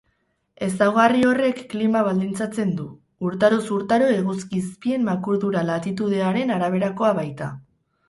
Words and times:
Ezaugarri 0.67 1.19
horrek 1.31 1.61
klima 1.73 2.01
baldintzatzen 2.07 2.73
du, 2.81 2.89
urtaroz 3.29 3.61
urtaro 3.77 4.11
eguzki-izpien 4.17 5.09
makurdura 5.13 5.67
latitudearen 5.73 6.59
araberakoa 6.61 7.17
baita. 7.25 7.57